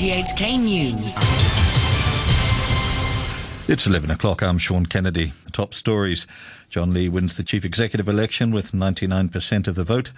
[0.00, 1.14] RTHK News.
[3.68, 4.42] It's 11 o'clock.
[4.42, 5.34] I'm Sean Kennedy.
[5.44, 6.26] The top stories.
[6.70, 10.10] John Lee wins the chief executive election with 99% of the vote.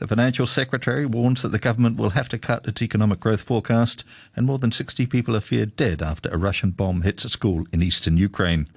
[0.00, 4.04] The financial secretary warns that the government will have to cut its economic growth forecast,
[4.36, 7.64] and more than 60 people are feared dead after a Russian bomb hits a school
[7.72, 8.68] in eastern Ukraine.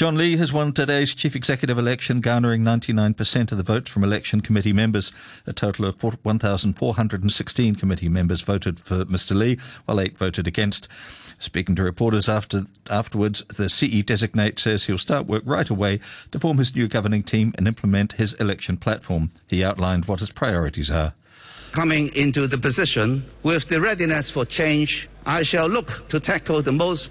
[0.00, 4.40] John Lee has won today's chief executive election, garnering 99% of the votes from election
[4.40, 5.12] committee members.
[5.46, 9.36] A total of 1,416 committee members voted for Mr.
[9.36, 10.88] Lee, while eight voted against.
[11.38, 16.00] Speaking to reporters after afterwards, the CE designate says he'll start work right away
[16.32, 19.30] to form his new governing team and implement his election platform.
[19.48, 21.12] He outlined what his priorities are.
[21.72, 26.72] Coming into the position with the readiness for change, I shall look to tackle the
[26.72, 27.10] most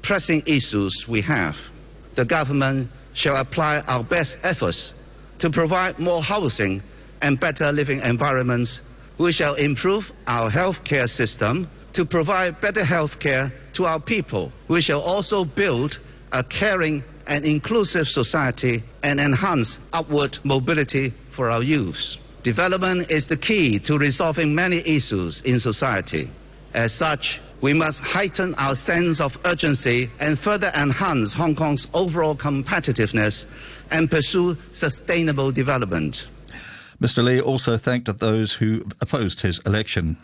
[0.00, 1.73] pressing issues we have
[2.14, 4.94] the government shall apply our best efforts
[5.38, 6.82] to provide more housing
[7.22, 8.82] and better living environments.
[9.18, 14.52] We shall improve our healthcare system to provide better healthcare to our people.
[14.68, 16.00] We shall also build
[16.32, 22.18] a caring and inclusive society and enhance upward mobility for our youths.
[22.42, 26.30] Development is the key to resolving many issues in society.
[26.74, 32.34] As such, we must heighten our sense of urgency and further enhance Hong Kong's overall
[32.34, 33.46] competitiveness
[33.90, 36.28] and pursue sustainable development.
[37.00, 37.22] Mr.
[37.22, 40.16] Lee also thanked those who opposed his election.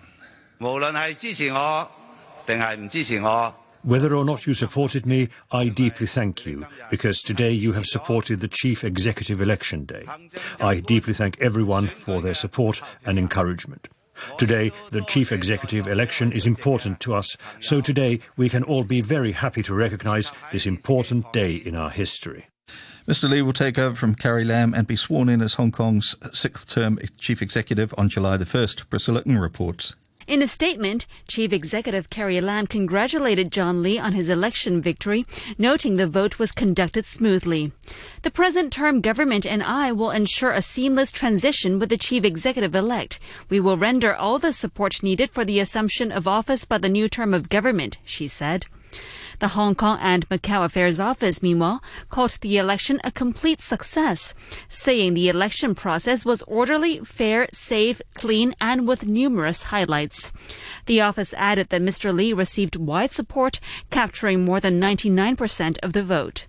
[3.83, 8.41] Whether or not you supported me, I deeply thank you, because today you have supported
[8.41, 10.05] the Chief Executive Election Day.
[10.61, 13.89] I deeply thank everyone for their support and encouragement.
[14.39, 19.01] Today, the chief executive election is important to us, so today we can all be
[19.01, 22.47] very happy to recognize this important day in our history.
[23.09, 23.29] Mr.
[23.29, 26.69] Lee will take over from Carrie Lam and be sworn in as Hong Kong's sixth
[26.69, 28.89] term chief executive on July the 1st.
[28.89, 29.95] Priscilla Ng reports.
[30.31, 35.27] In a statement, Chief Executive Carrie Lam congratulated John Lee on his election victory,
[35.59, 37.73] noting the vote was conducted smoothly.
[38.23, 42.77] The present term government and I will ensure a seamless transition with the Chief Executive
[42.77, 43.19] elect.
[43.49, 47.09] We will render all the support needed for the assumption of office by the new
[47.09, 48.67] term of government, she said.
[49.41, 54.35] The Hong Kong and Macau Affairs Office, meanwhile, called the election a complete success,
[54.69, 60.31] saying the election process was orderly, fair, safe, clean, and with numerous highlights.
[60.85, 62.15] The office added that Mr.
[62.15, 66.47] Lee received wide support, capturing more than 99% of the vote.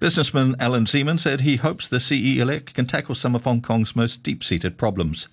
[0.00, 3.94] Businessman Allan Zeman said he hopes the CE elect can tackle some of Hong Kong's
[3.94, 5.28] most deep seated problems.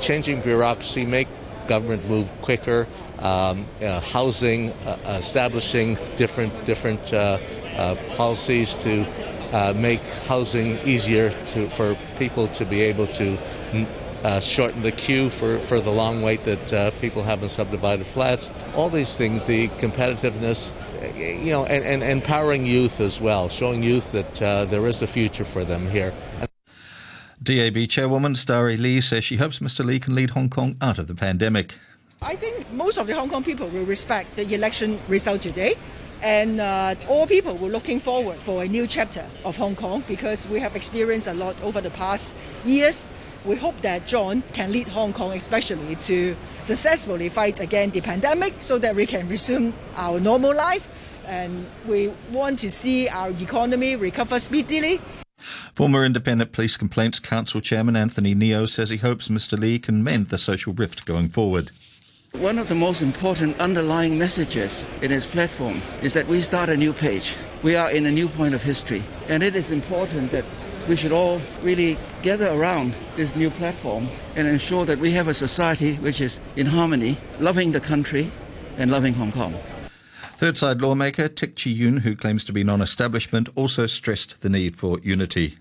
[0.00, 1.28] Changing bureaucracy, make
[1.66, 2.86] government move quicker,
[3.18, 7.38] um, uh, housing, uh, establishing different different uh,
[7.76, 9.04] uh policies to
[9.52, 13.38] uh, make housing easier to, for people to be able to
[14.40, 18.50] shorten the queue for, for the long wait that people have in subdivided flats.
[18.74, 20.72] All these things, the competitiveness,
[21.16, 24.34] you know, and, and empowering youth as well, showing youth that
[24.68, 26.12] there is a future for them here.
[27.46, 29.84] DAB Chairwoman Starry Lee says she hopes Mr.
[29.84, 31.76] Lee can lead Hong Kong out of the pandemic.
[32.20, 35.74] I think most of the Hong Kong people will respect the election result today.
[36.22, 40.48] And uh, all people were looking forward for a new chapter of Hong Kong because
[40.48, 43.06] we have experienced a lot over the past years.
[43.44, 48.54] We hope that John can lead Hong Kong, especially to successfully fight against the pandemic
[48.58, 50.88] so that we can resume our normal life.
[51.26, 55.00] And we want to see our economy recover speedily.
[55.74, 59.58] Former Independent Police Complaints Council Chairman Anthony Neoh says he hopes Mr.
[59.58, 61.70] Lee can mend the social rift going forward.
[62.32, 66.76] One of the most important underlying messages in his platform is that we start a
[66.76, 67.34] new page.
[67.62, 70.44] We are in a new point of history, and it is important that
[70.88, 75.34] we should all really gather around this new platform and ensure that we have a
[75.34, 78.30] society which is in harmony, loving the country
[78.76, 79.54] and loving Hong Kong.
[80.36, 84.50] Third side lawmaker Tik Chi Yuen, who claims to be non establishment, also stressed the
[84.50, 85.56] need for unity.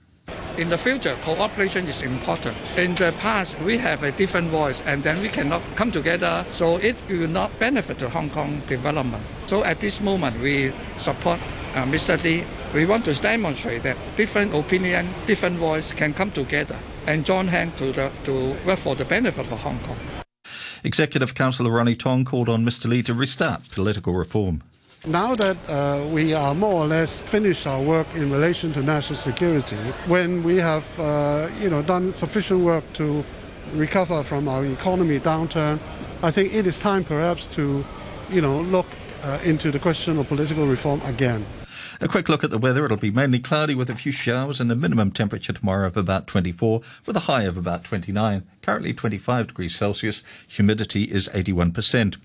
[0.58, 2.57] In the future, cooperation is important.
[2.75, 6.75] In the past, we have a different voice and then we cannot come together, so
[6.75, 9.24] it will not benefit to Hong Kong development.
[9.45, 11.39] So at this moment, we support
[11.74, 12.22] uh, Mr.
[12.22, 12.44] Lee.
[12.74, 16.77] We want to demonstrate that different opinion, different voice can come together
[17.07, 20.14] and join hands to, the, to work for the benefit of Hong Kong.
[20.86, 22.88] Executive Councillor Ronnie Tong called on Mr.
[22.88, 24.62] Lee to restart political reform.
[25.08, 29.18] Now that uh, we are more or less finished our work in relation to national
[29.18, 29.78] security,
[30.08, 33.26] when we have uh, you know done sufficient work to
[33.74, 35.80] recover from our economy downturn,
[36.22, 37.84] I think it is time perhaps to
[38.30, 38.88] you know look
[39.24, 41.46] uh, into the question of political reform again.
[42.01, 42.83] A quick look at the weather.
[42.86, 46.27] It'll be mainly cloudy with a few showers and a minimum temperature tomorrow of about
[46.27, 48.44] 24 with a high of about 29.
[48.62, 50.21] Currently 25 degrees Celsius.
[50.47, 52.18] Humidity is 81%.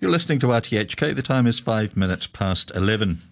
[0.00, 1.16] You're listening to RTHK.
[1.16, 3.22] The time is five minutes past 11.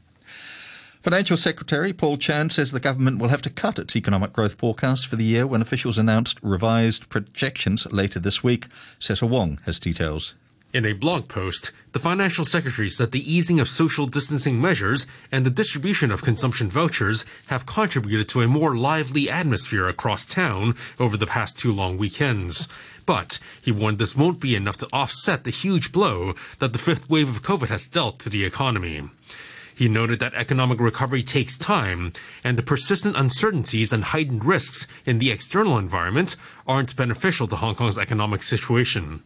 [1.02, 5.06] Financial Secretary Paul Chan says the government will have to cut its economic growth forecast
[5.06, 8.66] for the year when officials announced revised projections later this week.
[8.98, 10.34] Cesar Wong has details.
[10.72, 15.46] In a blog post, the financial secretary said the easing of social distancing measures and
[15.46, 21.16] the distribution of consumption vouchers have contributed to a more lively atmosphere across town over
[21.16, 22.66] the past two long weekends.
[23.06, 27.08] But he warned this won't be enough to offset the huge blow that the fifth
[27.08, 29.08] wave of COVID has dealt to the economy.
[29.72, 35.18] He noted that economic recovery takes time, and the persistent uncertainties and heightened risks in
[35.18, 36.34] the external environment
[36.66, 39.22] aren't beneficial to Hong Kong's economic situation.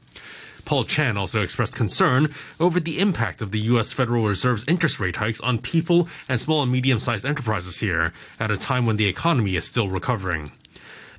[0.65, 3.93] Paul Chan also expressed concern over the impact of the U.S.
[3.93, 8.51] Federal Reserve's interest rate hikes on people and small and medium sized enterprises here at
[8.51, 10.53] a time when the economy is still recovering.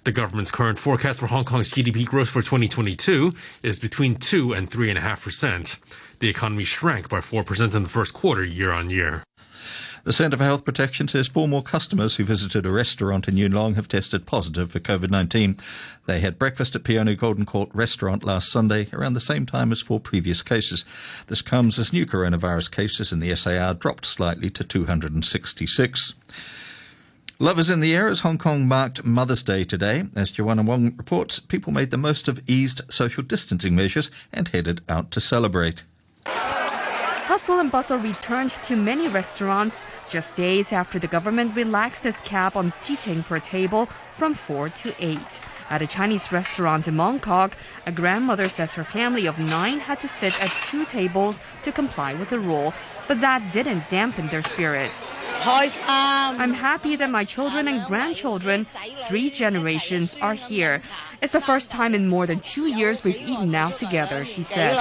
[0.04, 4.70] The government's current forecast for Hong Kong's GDP growth for 2022 is between 2 and
[4.70, 5.80] 3.5%.
[6.18, 9.24] The economy shrank by 4% in the first quarter year on year.
[10.04, 13.52] The Centre for Health Protection says four more customers who visited a restaurant in Yuen
[13.52, 15.58] Long have tested positive for COVID 19.
[16.08, 19.80] They had breakfast at Peony Golden Court restaurant last Sunday, around the same time as
[19.80, 20.86] four previous cases.
[21.28, 26.16] This comes as new coronavirus cases in the SAR dropped slightly to 266.
[27.38, 30.06] Love is in the air as Hong Kong marked Mother's Day today.
[30.16, 34.82] As Joanna Wong reports, people made the most of eased social distancing measures and headed
[34.90, 35.84] out to celebrate.
[37.32, 39.78] Hustle and bustle returned to many restaurants
[40.10, 44.94] just days after the government relaxed its cap on seating per table from four to
[45.00, 45.40] eight.
[45.70, 47.56] At a Chinese restaurant in Mong Kok,
[47.86, 52.16] a grandmother says her family of nine had to sit at two tables to comply
[52.16, 52.74] with the rule,
[53.08, 55.18] but that didn't dampen their spirits.
[55.88, 58.68] I'm happy that my children and grandchildren,
[59.08, 60.82] three generations, are here.
[61.22, 64.76] It's the first time in more than two years we've eaten out together, she said.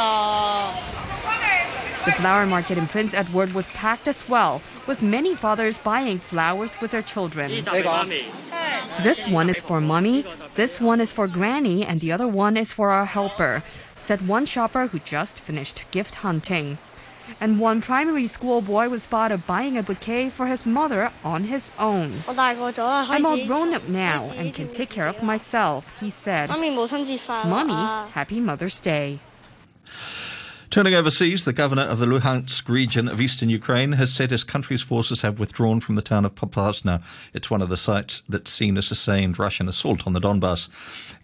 [2.07, 6.81] The flower market in Prince Edward was packed as well, with many fathers buying flowers
[6.81, 7.51] with their children.
[9.03, 10.25] This one is for mommy,
[10.55, 13.63] this one is for granny, and the other one is for our helper,
[13.99, 16.79] said one shopper who just finished gift hunting.
[17.39, 21.71] And one primary school boy was spotted buying a bouquet for his mother on his
[21.79, 22.25] own.
[22.27, 26.49] I'm all grown up now and can take care of myself, he said.
[26.49, 27.75] Mommy,
[28.13, 29.21] happy Mother's Day.
[30.71, 34.83] Turning overseas, the governor of the Luhansk region of eastern Ukraine has said his country's
[34.83, 37.03] forces have withdrawn from the town of Popasna.
[37.35, 40.69] It's one of the sites that's seen a sustained Russian assault on the Donbass.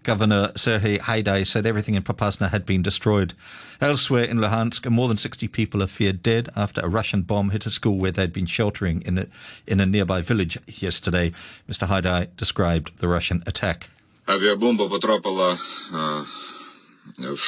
[0.02, 3.34] Governor Serhiy Haidai said everything in Popasna had been destroyed.
[3.80, 7.66] Elsewhere in Luhansk, more than 60 people are feared dead after a Russian bomb hit
[7.66, 9.26] a school where they'd been sheltering in a,
[9.64, 11.30] in a nearby village yesterday.
[11.70, 11.86] Mr.
[11.86, 13.88] Haidai described the Russian attack.
[14.26, 15.56] Авиабомба потрапила
[17.16, 17.40] в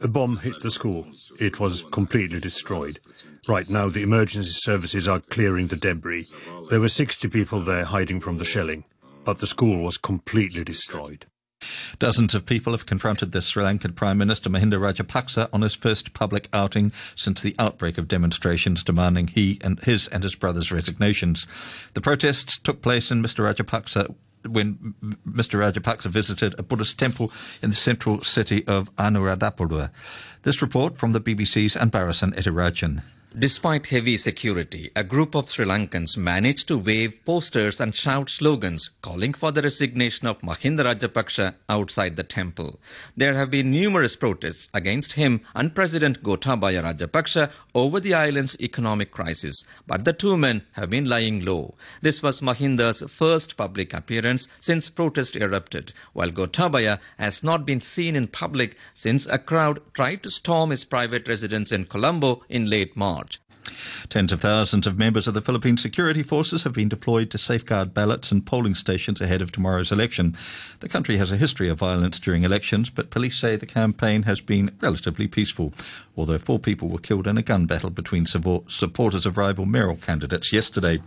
[0.00, 1.06] a bomb hit the school.
[1.38, 2.98] It was completely destroyed.
[3.46, 6.26] Right now, the emergency services are clearing the debris.
[6.68, 8.84] There were 60 people there hiding from the shelling,
[9.24, 11.26] but the school was completely destroyed.
[11.98, 16.12] Dozens of people have confronted the Sri Lankan Prime Minister Mahinda Rajapaksa on his first
[16.12, 21.46] public outing since the outbreak of demonstrations demanding he and his and his brother's resignations.
[21.94, 23.44] The protests took place in Mr.
[23.44, 24.14] Rajapaksa
[24.46, 24.94] when
[25.28, 25.58] Mr.
[25.58, 29.90] Rajapaksa visited a Buddhist temple in the central city of Anuradhapura.
[30.42, 33.02] This report from the BBC's Anbarasan Ethirajan.
[33.36, 38.90] Despite heavy security, a group of Sri Lankans managed to wave posters and shout slogans
[39.02, 42.78] calling for the resignation of Mahinda Rajapaksa outside the temple.
[43.16, 49.10] There have been numerous protests against him and President Gotabaya Rajapaksa over the island's economic
[49.10, 51.74] crisis, but the two men have been lying low.
[52.02, 58.14] This was Mahinda's first public appearance since protest erupted, while Gotabaya has not been seen
[58.14, 62.96] in public since a crowd tried to storm his private residence in Colombo in late
[62.96, 63.23] March.
[64.08, 67.94] Tens of thousands of members of the Philippine security forces have been deployed to safeguard
[67.94, 70.36] ballots and polling stations ahead of tomorrow's election.
[70.80, 74.40] The country has a history of violence during elections, but police say the campaign has
[74.40, 75.72] been relatively peaceful,
[76.16, 80.52] although four people were killed in a gun battle between supporters of rival mayoral candidates
[80.52, 80.98] yesterday.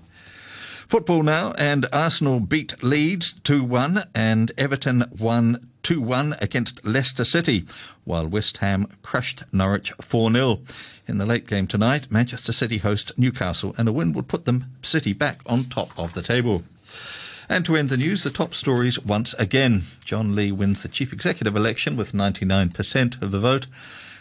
[0.88, 7.24] Football now, and Arsenal beat Leeds 2 1, and Everton won 2 1 against Leicester
[7.24, 7.66] City,
[8.04, 10.60] while West Ham crushed Norwich 4 0.
[11.08, 14.66] In the late game tonight, Manchester City host Newcastle, and a win would put them
[14.82, 16.64] City back on top of the table.
[17.50, 19.84] And to end the news, the top stories once again.
[20.04, 23.68] John Lee wins the chief executive election with 99% of the vote.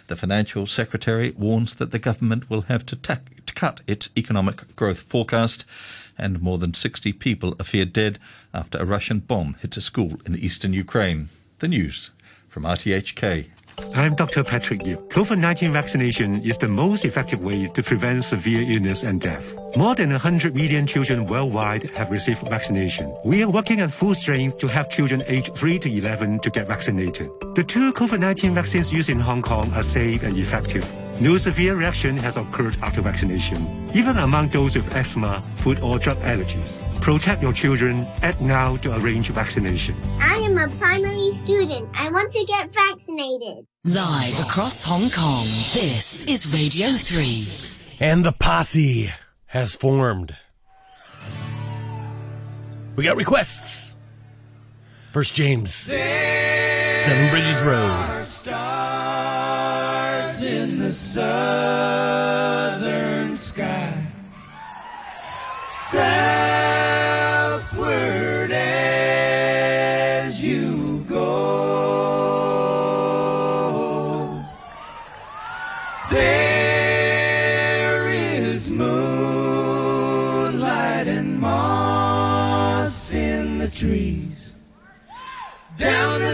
[0.06, 4.76] The financial secretary warns that the government will have to, ta- to cut its economic
[4.76, 5.64] growth forecast,
[6.16, 8.20] and more than 60 people are feared dead
[8.54, 11.28] after a Russian bomb hit a school in eastern Ukraine.
[11.58, 12.10] The news
[12.48, 13.46] from RTHK.
[13.94, 14.44] I'm Dr.
[14.44, 15.08] Patrick Yip.
[15.08, 19.56] COVID 19 vaccination is the most effective way to prevent severe illness and death.
[19.74, 23.14] More than 100 million children worldwide have received vaccination.
[23.24, 26.68] We are working at full strength to help children aged 3 to 11 to get
[26.68, 27.30] vaccinated.
[27.54, 30.86] The two COVID 19 vaccines used in Hong Kong are safe and effective.
[31.22, 36.18] No severe reaction has occurred after vaccination, even among those with asthma, food or drug
[36.18, 36.85] allergies.
[37.06, 38.04] Protect your children.
[38.22, 39.94] Act now to arrange vaccination.
[40.18, 41.88] I am a primary student.
[41.94, 43.64] I want to get vaccinated.
[43.84, 47.46] Live across Hong Kong, this is Radio 3.
[48.00, 49.12] And the posse
[49.46, 50.34] has formed.
[52.96, 53.94] We got requests.
[55.12, 55.72] First James.
[55.76, 58.26] Seven Bridges Road.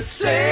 [0.03, 0.52] Down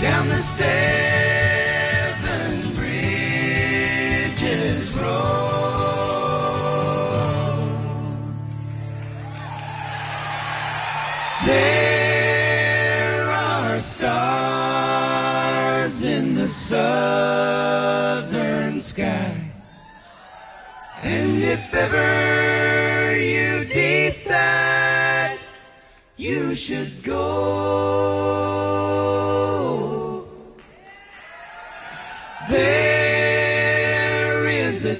[0.00, 0.74] down the seven
[2.74, 4.36] bridges
[4.98, 5.16] road.
[11.46, 15.16] There are stars
[16.02, 17.60] in the southern
[18.80, 19.50] sky.
[21.02, 25.38] And if ever you decide
[26.16, 28.45] you should go,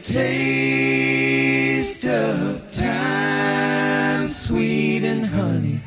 [0.02, 5.80] taste of time, sweet and honey,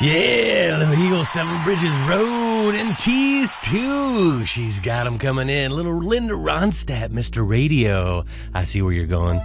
[0.00, 4.44] Yeah, Little Eagle, Seven Bridges Road, and Tease too.
[4.44, 5.72] She's got 'em coming in.
[5.72, 7.48] Little Linda Ronstadt, Mr.
[7.48, 8.24] Radio.
[8.54, 9.40] I see where you're going.